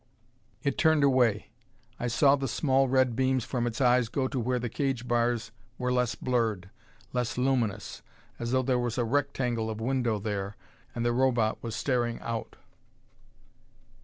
[0.63, 1.51] It turned away.
[1.99, 5.51] I saw the small red beams from its eyes go to where the cage bars
[5.77, 6.71] were less blurred,
[7.13, 8.01] less luminous,
[8.39, 10.55] as though there was a rectangle of window there,
[10.95, 12.55] and the Robot was staring out.